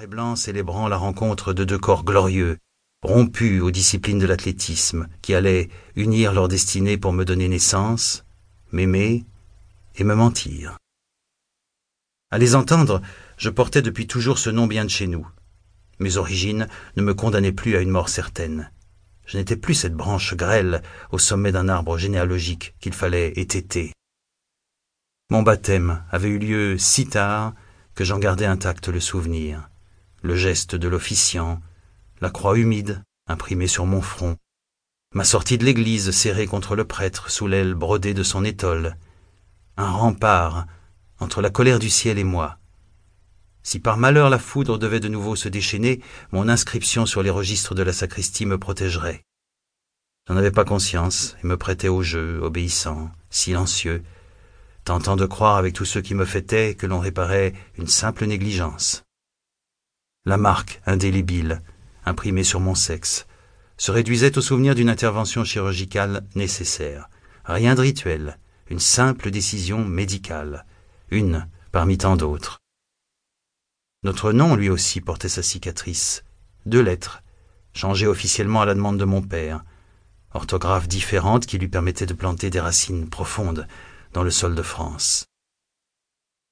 et 0.00 0.06
blanc 0.06 0.36
célébrant 0.36 0.86
la 0.86 0.96
rencontre 0.96 1.52
de 1.52 1.64
deux 1.64 1.78
corps 1.78 2.04
glorieux, 2.04 2.58
rompus 3.02 3.62
aux 3.62 3.70
disciplines 3.70 4.18
de 4.18 4.26
l'athlétisme, 4.26 5.08
qui 5.22 5.34
allaient 5.34 5.68
unir 5.96 6.32
leur 6.32 6.48
destinée 6.48 6.96
pour 6.96 7.12
me 7.12 7.24
donner 7.24 7.48
naissance, 7.48 8.24
m'aimer 8.70 9.24
et 9.96 10.04
me 10.04 10.14
mentir. 10.14 10.76
À 12.30 12.38
les 12.38 12.54
entendre, 12.54 13.00
je 13.38 13.50
portais 13.50 13.82
depuis 13.82 14.06
toujours 14.06 14.38
ce 14.38 14.50
nom 14.50 14.66
bien 14.66 14.84
de 14.84 14.90
chez 14.90 15.06
nous. 15.06 15.26
Mes 15.98 16.16
origines 16.16 16.68
ne 16.96 17.02
me 17.02 17.14
condamnaient 17.14 17.52
plus 17.52 17.76
à 17.76 17.80
une 17.80 17.90
mort 17.90 18.08
certaine. 18.08 18.70
Je 19.26 19.36
n'étais 19.36 19.56
plus 19.56 19.74
cette 19.74 19.94
branche 19.94 20.34
grêle 20.34 20.82
au 21.10 21.18
sommet 21.18 21.52
d'un 21.52 21.68
arbre 21.68 21.98
généalogique 21.98 22.74
qu'il 22.80 22.92
fallait 22.92 23.32
étêter. 23.36 23.92
Mon 25.30 25.42
baptême 25.42 26.04
avait 26.10 26.28
eu 26.28 26.38
lieu 26.38 26.78
si 26.78 27.06
tard 27.06 27.54
que 27.94 28.04
j'en 28.04 28.18
gardais 28.18 28.46
intact 28.46 28.88
le 28.88 29.00
souvenir, 29.00 29.67
le 30.22 30.36
geste 30.36 30.74
de 30.74 30.88
l'officiant, 30.88 31.60
la 32.20 32.30
croix 32.30 32.58
humide 32.58 33.02
imprimée 33.26 33.66
sur 33.66 33.86
mon 33.86 34.00
front, 34.00 34.36
ma 35.14 35.24
sortie 35.24 35.58
de 35.58 35.64
l'église 35.64 36.10
serrée 36.10 36.46
contre 36.46 36.76
le 36.76 36.84
prêtre 36.84 37.30
sous 37.30 37.46
l'aile 37.46 37.74
brodée 37.74 38.14
de 38.14 38.22
son 38.22 38.44
étole, 38.44 38.96
un 39.76 39.90
rempart 39.90 40.66
entre 41.20 41.40
la 41.40 41.50
colère 41.50 41.78
du 41.78 41.90
ciel 41.90 42.18
et 42.18 42.24
moi. 42.24 42.58
Si 43.62 43.80
par 43.80 43.96
malheur 43.96 44.30
la 44.30 44.38
foudre 44.38 44.78
devait 44.78 45.00
de 45.00 45.08
nouveau 45.08 45.36
se 45.36 45.48
déchaîner, 45.48 46.00
mon 46.32 46.48
inscription 46.48 47.06
sur 47.06 47.22
les 47.22 47.30
registres 47.30 47.74
de 47.74 47.82
la 47.82 47.92
sacristie 47.92 48.46
me 48.46 48.58
protégerait. 48.58 49.24
J'en 50.26 50.36
avais 50.36 50.50
pas 50.50 50.64
conscience 50.64 51.36
et 51.42 51.46
me 51.46 51.56
prêtais 51.56 51.88
au 51.88 52.02
jeu, 52.02 52.40
obéissant, 52.42 53.10
silencieux, 53.30 54.02
tentant 54.84 55.16
de 55.16 55.26
croire 55.26 55.56
avec 55.56 55.74
tous 55.74 55.84
ceux 55.84 56.00
qui 56.00 56.14
me 56.14 56.24
fêtaient 56.24 56.74
que 56.74 56.86
l'on 56.86 56.98
réparait 56.98 57.54
une 57.76 57.88
simple 57.88 58.26
négligence. 58.26 59.04
La 60.28 60.36
marque 60.36 60.82
indélébile, 60.84 61.62
imprimée 62.04 62.44
sur 62.44 62.60
mon 62.60 62.74
sexe, 62.74 63.26
se 63.78 63.90
réduisait 63.90 64.36
au 64.36 64.42
souvenir 64.42 64.74
d'une 64.74 64.90
intervention 64.90 65.42
chirurgicale 65.42 66.22
nécessaire. 66.34 67.08
Rien 67.46 67.74
de 67.74 67.80
rituel, 67.80 68.38
une 68.68 68.78
simple 68.78 69.30
décision 69.30 69.82
médicale, 69.86 70.66
une 71.10 71.48
parmi 71.72 71.96
tant 71.96 72.14
d'autres. 72.14 72.58
Notre 74.02 74.32
nom, 74.32 74.54
lui 74.54 74.68
aussi, 74.68 75.00
portait 75.00 75.30
sa 75.30 75.42
cicatrice. 75.42 76.24
Deux 76.66 76.82
lettres, 76.82 77.22
changées 77.72 78.06
officiellement 78.06 78.60
à 78.60 78.66
la 78.66 78.74
demande 78.74 78.98
de 78.98 79.06
mon 79.06 79.22
père, 79.22 79.64
orthographe 80.34 80.88
différente 80.88 81.46
qui 81.46 81.56
lui 81.56 81.68
permettait 81.68 82.04
de 82.04 82.12
planter 82.12 82.50
des 82.50 82.60
racines 82.60 83.08
profondes 83.08 83.66
dans 84.12 84.24
le 84.24 84.30
sol 84.30 84.54
de 84.54 84.62
France. 84.62 85.24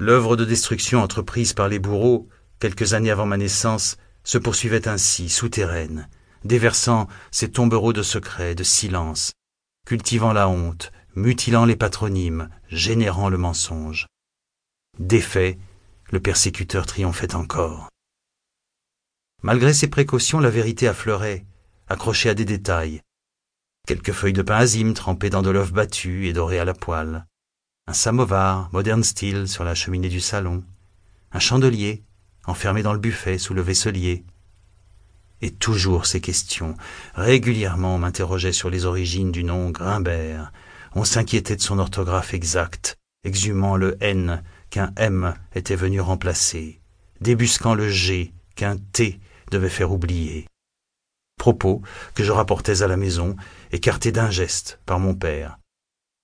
L'œuvre 0.00 0.34
de 0.34 0.44
destruction 0.44 1.00
entreprise 1.04 1.52
par 1.52 1.68
les 1.68 1.78
bourreaux, 1.78 2.28
quelques 2.60 2.94
années 2.94 3.10
avant 3.10 3.26
ma 3.26 3.36
naissance, 3.36 3.96
se 4.22 4.38
poursuivait 4.38 4.86
ainsi, 4.86 5.28
souterraine, 5.28 6.08
déversant 6.44 7.08
ses 7.30 7.50
tombereaux 7.50 7.92
de 7.92 8.02
secrets, 8.02 8.54
de 8.54 8.62
silence, 8.62 9.32
cultivant 9.86 10.32
la 10.32 10.48
honte, 10.48 10.92
mutilant 11.16 11.64
les 11.64 11.76
patronymes, 11.76 12.48
générant 12.68 13.28
le 13.28 13.38
mensonge. 13.38 14.06
Défait, 14.98 15.58
le 16.10 16.20
persécuteur 16.20 16.86
triomphait 16.86 17.34
encore. 17.34 17.88
Malgré 19.42 19.72
ses 19.72 19.88
précautions, 19.88 20.38
la 20.38 20.50
vérité 20.50 20.86
affleurait, 20.86 21.46
accrochée 21.88 22.28
à 22.28 22.34
des 22.34 22.44
détails. 22.44 23.00
Quelques 23.88 24.12
feuilles 24.12 24.34
de 24.34 24.42
pain 24.42 24.56
azime 24.56 24.94
trempées 24.94 25.30
dans 25.30 25.42
de 25.42 25.50
l'œuf 25.50 25.72
battu 25.72 26.28
et 26.28 26.32
doré 26.32 26.60
à 26.60 26.64
la 26.64 26.74
poêle 26.74 27.24
un 27.90 27.92
samovar, 27.92 28.70
moderne 28.72 29.02
style, 29.02 29.48
sur 29.48 29.64
la 29.64 29.74
cheminée 29.74 30.08
du 30.08 30.20
salon, 30.20 30.62
un 31.32 31.40
chandelier, 31.40 32.04
enfermé 32.46 32.82
dans 32.82 32.92
le 32.92 32.98
buffet 32.98 33.38
sous 33.38 33.54
le 33.54 33.62
vaisselier. 33.62 34.24
Et 35.42 35.50
toujours 35.50 36.06
ces 36.06 36.20
questions. 36.20 36.76
Régulièrement 37.14 37.96
on 37.96 37.98
m'interrogeait 37.98 38.52
sur 38.52 38.70
les 38.70 38.84
origines 38.84 39.32
du 39.32 39.44
nom 39.44 39.70
Grimbert. 39.70 40.52
On 40.94 41.04
s'inquiétait 41.04 41.56
de 41.56 41.62
son 41.62 41.78
orthographe 41.78 42.34
exacte, 42.34 42.96
exhumant 43.24 43.76
le 43.76 43.96
N 44.00 44.42
qu'un 44.70 44.92
M 44.96 45.34
était 45.54 45.76
venu 45.76 46.00
remplacer, 46.00 46.80
débusquant 47.20 47.74
le 47.74 47.88
G 47.88 48.32
qu'un 48.56 48.76
T 48.76 49.20
devait 49.50 49.68
faire 49.68 49.92
oublier. 49.92 50.46
Propos 51.38 51.82
que 52.14 52.22
je 52.22 52.32
rapportais 52.32 52.82
à 52.82 52.86
la 52.86 52.96
maison, 52.96 53.36
écartés 53.72 54.12
d'un 54.12 54.30
geste 54.30 54.78
par 54.84 54.98
mon 54.98 55.14
père, 55.14 55.58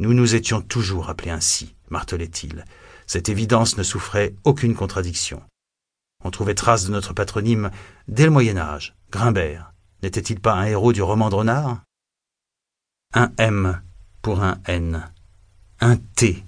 nous 0.00 0.14
nous 0.14 0.34
étions 0.34 0.62
toujours 0.62 1.10
appelés 1.10 1.30
ainsi, 1.30 1.74
martelait-il. 1.90 2.64
Cette 3.06 3.28
évidence 3.28 3.76
ne 3.76 3.82
souffrait 3.82 4.34
aucune 4.44 4.74
contradiction. 4.74 5.42
On 6.22 6.30
trouvait 6.30 6.54
trace 6.54 6.84
de 6.84 6.90
notre 6.90 7.12
patronyme 7.12 7.70
dès 8.08 8.24
le 8.24 8.30
Moyen 8.30 8.56
Âge. 8.56 8.94
Grimbert 9.10 9.72
n'était-il 10.02 10.40
pas 10.40 10.54
un 10.54 10.64
héros 10.64 10.92
du 10.92 11.02
roman 11.02 11.28
de 11.30 11.34
renard? 11.34 11.82
Un 13.14 13.32
M 13.38 13.82
pour 14.22 14.42
un 14.42 14.58
N, 14.66 15.10
un 15.80 15.96
T 15.96 16.44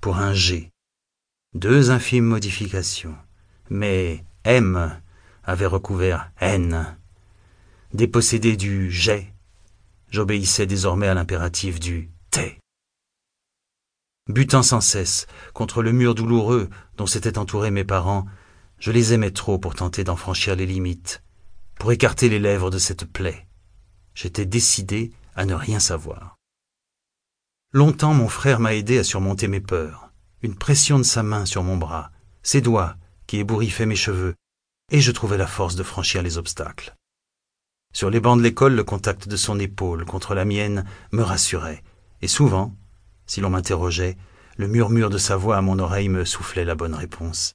pour 0.00 0.18
un 0.18 0.32
G. 0.32 0.70
Deux 1.54 1.90
infimes 1.90 2.26
modifications, 2.26 3.16
mais 3.70 4.24
M 4.44 5.00
avait 5.44 5.66
recouvert 5.66 6.30
N. 6.40 6.96
Dépossédé 7.92 8.56
du 8.56 8.90
j'ai, 8.90 9.32
j'obéissais 10.10 10.66
désormais 10.66 11.08
à 11.08 11.14
l'impératif 11.14 11.80
du 11.80 12.10
T 12.30 12.58
butant 14.28 14.62
sans 14.62 14.80
cesse 14.80 15.26
contre 15.52 15.82
le 15.82 15.92
mur 15.92 16.14
douloureux 16.14 16.70
dont 16.96 17.06
s'étaient 17.06 17.38
entourés 17.38 17.70
mes 17.70 17.84
parents, 17.84 18.26
je 18.78 18.90
les 18.90 19.12
aimais 19.12 19.30
trop 19.30 19.58
pour 19.58 19.74
tenter 19.74 20.04
d'en 20.04 20.16
franchir 20.16 20.56
les 20.56 20.66
limites, 20.66 21.22
pour 21.76 21.92
écarter 21.92 22.28
les 22.28 22.38
lèvres 22.38 22.70
de 22.70 22.78
cette 22.78 23.04
plaie. 23.04 23.46
J'étais 24.14 24.46
décidé 24.46 25.12
à 25.34 25.44
ne 25.44 25.54
rien 25.54 25.80
savoir. 25.80 26.36
Longtemps 27.72 28.14
mon 28.14 28.28
frère 28.28 28.60
m'a 28.60 28.74
aidé 28.74 28.98
à 28.98 29.04
surmonter 29.04 29.48
mes 29.48 29.60
peurs, 29.60 30.12
une 30.42 30.54
pression 30.54 30.98
de 30.98 31.04
sa 31.04 31.22
main 31.22 31.46
sur 31.46 31.62
mon 31.62 31.76
bras, 31.76 32.12
ses 32.42 32.60
doigts 32.60 32.96
qui 33.26 33.38
ébouriffaient 33.38 33.86
mes 33.86 33.96
cheveux, 33.96 34.34
et 34.92 35.00
je 35.00 35.10
trouvais 35.10 35.38
la 35.38 35.46
force 35.46 35.74
de 35.74 35.82
franchir 35.82 36.22
les 36.22 36.38
obstacles. 36.38 36.94
Sur 37.92 38.10
les 38.10 38.20
bancs 38.20 38.38
de 38.38 38.42
l'école, 38.42 38.74
le 38.74 38.84
contact 38.84 39.28
de 39.28 39.36
son 39.36 39.58
épaule 39.58 40.04
contre 40.04 40.34
la 40.34 40.44
mienne 40.44 40.84
me 41.12 41.22
rassurait, 41.22 41.82
et 42.22 42.28
souvent, 42.28 42.74
si 43.26 43.40
l'on 43.40 43.50
m'interrogeait, 43.50 44.16
le 44.56 44.68
murmure 44.68 45.10
de 45.10 45.18
sa 45.18 45.36
voix 45.36 45.56
à 45.56 45.62
mon 45.62 45.78
oreille 45.78 46.08
me 46.08 46.24
soufflait 46.24 46.64
la 46.64 46.74
bonne 46.74 46.94
réponse. 46.94 47.54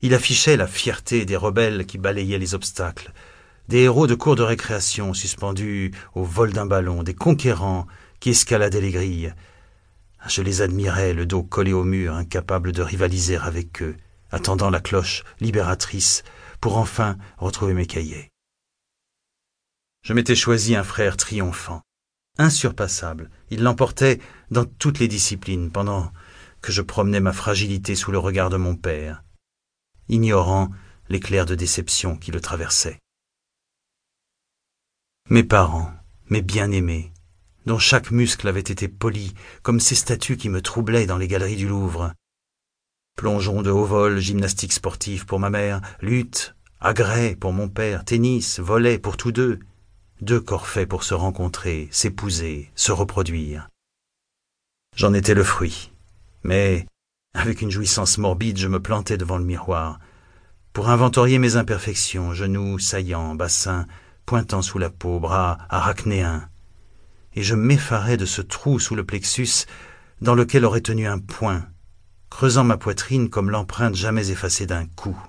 Il 0.00 0.14
affichait 0.14 0.56
la 0.56 0.66
fierté 0.66 1.24
des 1.24 1.36
rebelles 1.36 1.86
qui 1.86 1.98
balayaient 1.98 2.38
les 2.38 2.54
obstacles, 2.54 3.12
des 3.68 3.80
héros 3.80 4.06
de 4.06 4.14
cours 4.14 4.36
de 4.36 4.42
récréation 4.42 5.14
suspendus 5.14 5.92
au 6.14 6.24
vol 6.24 6.52
d'un 6.52 6.66
ballon, 6.66 7.02
des 7.02 7.14
conquérants 7.14 7.86
qui 8.20 8.30
escaladaient 8.30 8.80
les 8.80 8.90
grilles. 8.90 9.34
Je 10.26 10.42
les 10.42 10.62
admirais, 10.62 11.14
le 11.14 11.26
dos 11.26 11.42
collé 11.42 11.72
au 11.72 11.84
mur, 11.84 12.14
incapable 12.14 12.72
de 12.72 12.82
rivaliser 12.82 13.36
avec 13.36 13.82
eux, 13.82 13.96
attendant 14.30 14.70
la 14.70 14.80
cloche 14.80 15.24
libératrice 15.40 16.22
pour 16.60 16.78
enfin 16.78 17.16
retrouver 17.38 17.74
mes 17.74 17.86
cahiers. 17.86 18.30
Je 20.02 20.12
m'étais 20.12 20.34
choisi 20.34 20.76
un 20.76 20.84
frère 20.84 21.16
triomphant, 21.16 21.80
insurpassable. 22.38 23.30
Il 23.50 23.62
l'emportait 23.62 24.20
dans 24.50 24.64
toutes 24.64 24.98
les 24.98 25.08
disciplines 25.08 25.70
pendant 25.70 26.12
que 26.60 26.72
je 26.72 26.82
promenais 26.82 27.20
ma 27.20 27.32
fragilité 27.32 27.94
sous 27.94 28.12
le 28.12 28.18
regard 28.18 28.50
de 28.50 28.56
mon 28.56 28.76
père, 28.76 29.22
ignorant 30.08 30.70
l'éclair 31.08 31.46
de 31.46 31.54
déception 31.54 32.16
qui 32.16 32.30
le 32.30 32.40
traversait. 32.40 32.98
Mes 35.30 35.44
parents, 35.44 35.90
mes 36.28 36.42
bien-aimés, 36.42 37.12
dont 37.66 37.78
chaque 37.78 38.10
muscle 38.10 38.46
avait 38.48 38.60
été 38.60 38.88
poli, 38.88 39.34
comme 39.62 39.80
ces 39.80 39.94
statues 39.94 40.36
qui 40.36 40.48
me 40.48 40.60
troublaient 40.60 41.06
dans 41.06 41.18
les 41.18 41.28
galeries 41.28 41.56
du 41.56 41.68
Louvre. 41.68 42.12
Plongeon 43.16 43.62
de 43.62 43.70
haut 43.70 43.84
vol, 43.84 44.18
gymnastique 44.18 44.72
sportive 44.72 45.24
pour 45.24 45.38
ma 45.38 45.50
mère, 45.50 45.80
lutte, 46.00 46.54
agrès 46.80 47.36
pour 47.36 47.52
mon 47.52 47.68
père, 47.68 48.04
tennis, 48.04 48.58
volet 48.60 48.98
pour 48.98 49.16
tous 49.16 49.32
deux, 49.32 49.60
deux 50.20 50.40
corps 50.40 50.66
faits 50.66 50.88
pour 50.88 51.04
se 51.04 51.14
rencontrer, 51.14 51.88
s'épouser, 51.90 52.70
se 52.74 52.92
reproduire. 52.92 53.68
J'en 54.96 55.14
étais 55.14 55.34
le 55.34 55.44
fruit, 55.44 55.92
mais 56.42 56.86
avec 57.34 57.60
une 57.60 57.70
jouissance 57.70 58.18
morbide 58.18 58.58
je 58.58 58.68
me 58.68 58.80
plantais 58.80 59.18
devant 59.18 59.36
le 59.36 59.44
miroir, 59.44 59.98
pour 60.72 60.88
inventorier 60.88 61.38
mes 61.38 61.56
imperfections, 61.56 62.32
genoux 62.32 62.78
saillants, 62.78 63.34
bassin 63.34 63.86
pointant 64.26 64.62
sous 64.62 64.78
la 64.78 64.88
peau, 64.88 65.20
bras 65.20 65.58
arachnéens, 65.68 66.48
et 67.34 67.42
je 67.42 67.54
m'effarais 67.54 68.16
de 68.16 68.24
ce 68.24 68.40
trou 68.40 68.78
sous 68.78 68.94
le 68.94 69.04
plexus 69.04 69.66
dans 70.20 70.34
lequel 70.34 70.64
aurait 70.64 70.80
tenu 70.80 71.06
un 71.06 71.18
point, 71.18 71.66
creusant 72.30 72.64
ma 72.64 72.78
poitrine 72.78 73.28
comme 73.28 73.50
l'empreinte 73.50 73.94
jamais 73.94 74.30
effacée 74.30 74.66
d'un 74.66 74.86
coup. 74.86 75.20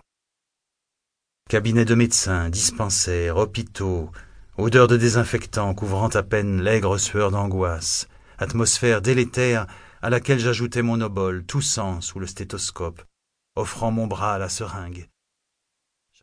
Cabinet 1.49 1.85
de 1.85 1.95
médecins, 1.95 2.49
dispensaires, 2.49 3.37
hôpitaux, 3.37 4.11
Odeur 4.57 4.87
de 4.87 4.95
désinfectant 4.95 5.73
couvrant 5.73 6.07
à 6.07 6.23
peine 6.23 6.61
l'aigre 6.61 6.97
sueur 6.97 7.29
d'angoisse, 7.29 8.07
atmosphère 8.37 9.01
délétère 9.01 9.67
à 10.05 10.11
laquelle 10.11 10.37
j'ajoutais 10.37 10.83
mon 10.83 11.01
obole, 11.01 11.47
toussant 11.47 11.99
sous 11.99 12.19
le 12.19 12.27
stéthoscope, 12.27 13.01
offrant 13.55 13.89
mon 13.89 14.05
bras 14.05 14.35
à 14.35 14.37
la 14.37 14.49
seringue, 14.49 15.09